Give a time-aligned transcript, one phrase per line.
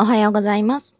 [0.00, 0.96] おはようございます。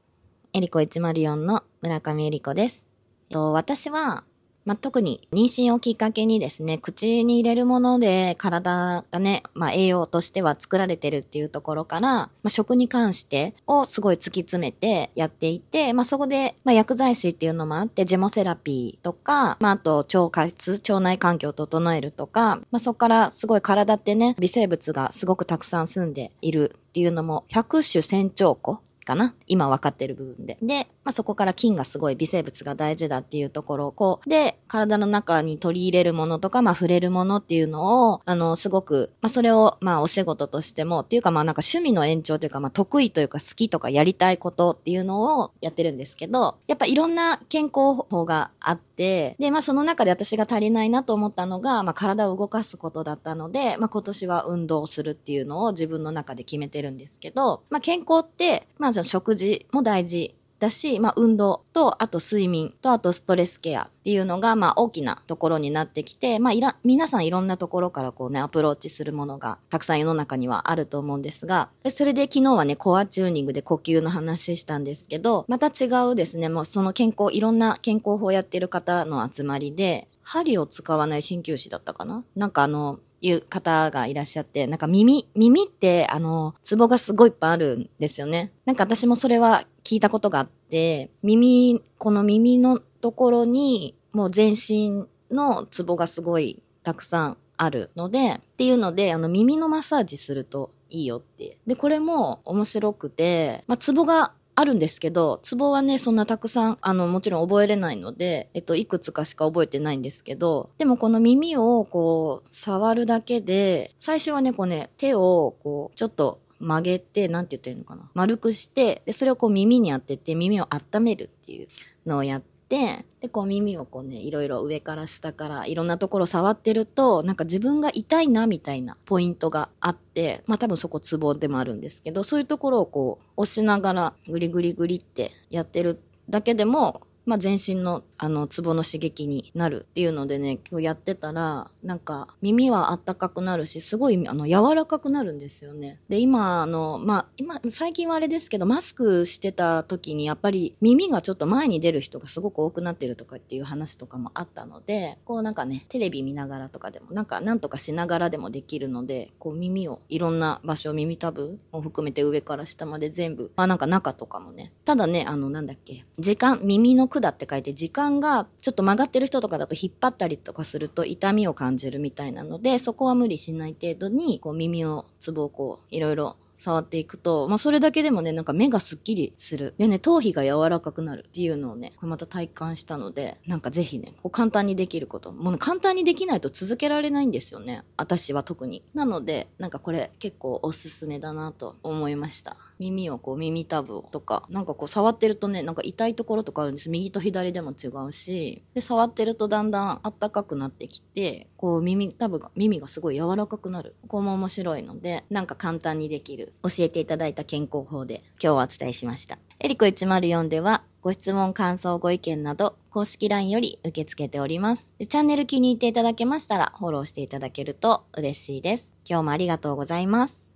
[0.53, 2.85] エリコ104の村上エリコです。
[3.31, 4.25] と私は、
[4.65, 30.59] まあ、特に妊娠をきっかけにですね、口に入れるもので体がね、まあ、栄養としては作られてるっていうところから、まあ、食に関してをすごい突き詰めてやっていて、まあ、そこで、まあ、薬剤師っていうのもあって、ジェモセラピーとか、まあ、あと腸活、腸内環境を整えるとか、まあ、そこからすごい体ってね、微生物がすごくたくさん住んでいるっていうのも、100種千兆個かな今分かってる部分で。
[30.61, 82.23] で、まあ、そこから菌がすごい微生物が大事だっていうところを、こう、で、体の中に取り入れるものとか、まあ、触れるものっていうのを、あの、すごく、まあ、それを、まあ、お仕事としても、っていうか、まあ、なんか趣味の延長というか、まあ、得意というか、好きとかやりたいことっていうのをやってるんですけど、やっぱいろんな健康法があって、で、まあ、その中で私が足りないなと思ったのが、まあ、体を動かすことだったので、まあ、今年は運動するっていうのを自分の中で決めてるんですけど、まあ、健康って、まあ、その食事も大事だし、まあ、運動と、あと睡眠と、あとストレスケアっていうのが、まあ、大きなところになってきて、まあ、いら、皆さんいろんなところからこうね、アプローチするものがたくさん世の中にはあると思うんですが、でそれで昨日はね、コアチューニングで呼吸の話したんですけど、また違うですね、もうその健康、いろんな健康法をやってる方の集まりで、針を使わない鍼灸師だったかな？
[82.37, 88.53] なんかあの、いう方がいらっしゃって、なんか耳、耳ってあの、ツボがすごいいっぱいあるんですよね。
[88.67, 101.59] なんか私もそれは聞いたことがあって、耳、この耳のところに、もう全身のツボがすごいたくさんあるので、っていうので、あの耳のマッサージするといいよって。
[101.67, 118.11] で、これも面白くて、まあ、ツボがあるんですけど、ツボはね、そんなたくさん、あの、もちろん覚えれないので、えっと、いくつかしか覚えてないんですけど、でもこの耳をこう、触るだけで、最初はね、こうね、手をこう、ちょっと曲げて、なんて言ったらいいのかな。
[118.15, 121.69] 丸くして、で、それをこう耳に当てて、耳を温めるっていう
[122.05, 146.01] のをやって、で、こう耳をこうね、いろいろ上から下からいろんなところ触ってると、なんか自分が痛いなみたいなポイントがあって、まあ多分そこツボでもあるんですけど、そういうところをこう押しながらグリグリグリってやってるだけでも、まあ、全身の、あの、ツボの刺激になるっていうのでね、今日やってたら、なんか、耳はあったかくなるし、すごい、あの、柔らかくなるんですよね。
[146.09, 179.75] で、今、あの、まあ、今、最近はあれですけど、マスクしてた時に、やっぱり耳がちょっと前に出る人がすごく多くなってるとかっていう話とかもあったので、こうなんかね、テレビ見ながらとかでも、なんか、なんとかしながらでもできるので、こう耳を、いろんな場所、耳たぶを含めて上から下まで全部、まあなんか中とかもね、ただね、あの、なんだっけ、時間、耳の管って書いて、時間がちょっと曲がってる人とかだと引っ張ったりとかすると痛みを感じるみたいなので、そこは無理しない程度に、こう耳のツボをこう、いろいろ触っていくと、まあそれだけでもね、なんか目がスッキリする。
[179.79, 185.31] でね、頭皮が柔らかくなるっていうのをね、これまた体感したので、なんかぜひね、こう簡単にできること。
[185.31, 187.85] もうね、簡単にできないと続けられないんですよね。
[187.97, 188.83] 私は特に。
[188.93, 192.57] なので、なんかこれ結構おすすめだなと思いました。
[192.79, 196.91] 耳をこう耳たぶとか、なんかこう触ってるとね、なんか痛いところとかあるんです。
[196.91, 203.95] 右と左でも違うし、で、触ってるとだんだん暖かくなってきて、こう耳たぶが、耳がすごい柔らかくなる。
[204.03, 209.39] ここも面白いので、なんか簡単にできる、教えていただいた健康法で今日はお伝えしました。
[209.61, 214.95] エリコ104では、ご質問、感想、ご意見など、公式 LINE より受け付けております。
[214.99, 218.97] チャンネル気に入っていただけましたら、フォローしていただけると嬉しいです。
[219.09, 220.55] 今日もありがとうございます。